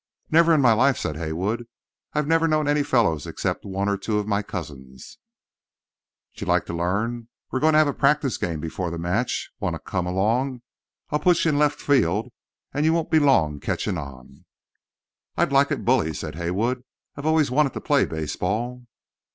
"Never 0.31 0.51
in 0.55 0.61
my 0.61 0.73
life," 0.73 0.97
said 0.97 1.15
Haywood. 1.17 1.67
"I've 2.13 2.25
never 2.25 2.47
known 2.47 2.67
any 2.67 2.81
fellows 2.81 3.27
except 3.27 3.65
one 3.65 3.87
or 3.87 3.97
two 3.99 4.17
of 4.17 4.27
my 4.27 4.41
cousins." 4.41 5.19
"Jer 6.33 6.47
like 6.47 6.65
to 6.65 6.73
learn? 6.73 7.27
We're 7.51 7.59
goin' 7.59 7.73
to 7.73 7.77
have 7.77 7.87
a 7.87 7.93
practice 7.93 8.37
game 8.39 8.59
before 8.59 8.89
the 8.89 8.97
match. 8.97 9.51
Wanter 9.59 9.77
come 9.77 10.07
along? 10.07 10.63
I'll 11.11 11.19
put 11.19 11.45
yer 11.45 11.49
in 11.49 11.59
left 11.59 11.79
field, 11.79 12.31
and 12.73 12.83
yer 12.83 12.93
won't 12.93 13.11
be 13.11 13.19
long 13.19 13.59
ketchin' 13.59 13.99
on." 13.99 14.45
"I'd 15.37 15.51
like 15.51 15.69
it 15.69 15.85
bully," 15.85 16.15
said 16.15 16.33
Haywood. 16.33 16.83
"I've 17.15 17.27
always 17.27 17.51
wanted 17.51 17.73
to 17.73 17.81
play 17.81 18.05
baseball." 18.05 18.87